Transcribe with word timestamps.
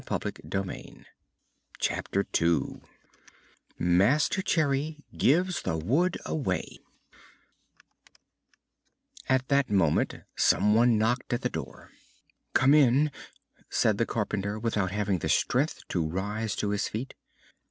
CHAPTER 1.79 2.25
II 2.41 2.81
MASTER 3.77 4.41
CHERRY 4.41 5.03
GIVES 5.15 5.61
THE 5.61 5.77
WOOD 5.77 6.17
AWAY 6.25 6.79
At 9.29 9.47
that 9.49 9.69
moment 9.69 10.15
some 10.35 10.73
one 10.73 10.97
knocked 10.97 11.33
at 11.33 11.43
the 11.43 11.49
door. 11.49 11.91
"Come 12.55 12.73
in," 12.73 13.11
said 13.69 13.99
the 13.99 14.07
carpenter, 14.07 14.57
without 14.57 14.89
having 14.89 15.19
the 15.19 15.29
strength 15.29 15.87
to 15.89 16.03
rise 16.09 16.55
to 16.55 16.69
his 16.71 16.87
feet. 16.87 17.13